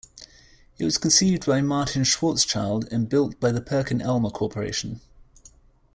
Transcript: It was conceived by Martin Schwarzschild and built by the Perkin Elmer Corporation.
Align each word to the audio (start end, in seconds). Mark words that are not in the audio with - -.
It 0.79 0.83
was 0.85 0.97
conceived 0.97 1.45
by 1.45 1.61
Martin 1.61 2.01
Schwarzschild 2.05 2.91
and 2.91 3.07
built 3.07 3.39
by 3.39 3.51
the 3.51 3.61
Perkin 3.61 4.01
Elmer 4.01 4.31
Corporation. 4.31 4.99